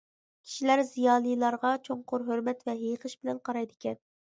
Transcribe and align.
كىشىلەر 0.47 0.81
زىيالىيلارغا 0.87 1.75
چوڭقۇر 1.85 2.29
ھۆرمەت 2.33 2.67
ۋە 2.71 2.79
ھېيىقىش 2.85 3.21
بىلەن 3.23 3.49
قارايدىكەن. 3.49 4.07